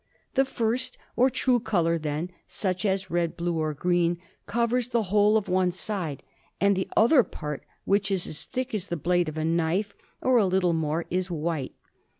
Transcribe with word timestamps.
The 0.33 0.45
first 0.45 0.97
or 1.15 1.29
true 1.29 1.59
colour, 1.59 1.99
then, 1.99 2.31
such 2.47 2.85
as 2.87 3.11
red, 3.11 3.37
blue, 3.37 3.59
or 3.59 3.75
green, 3.75 4.17
covers 4.47 4.87
the 4.87 5.03
whole 5.13 5.37
of 5.37 5.47
one 5.47 5.69
side; 5.69 6.23
and 6.59 6.75
the 6.75 6.89
other 6.97 7.21
part, 7.21 7.63
which 7.85 8.09
is 8.09 8.25
as 8.25 8.45
thick 8.45 8.73
as 8.73 8.87
the 8.87 8.97
blade 8.97 9.29
of 9.29 9.37
a 9.37 9.45
knife, 9.45 9.93
or 10.19 10.39
a 10.39 10.47
little 10.47 10.73
more, 10.73 11.05
is 11.11 11.29
white. 11.29 11.75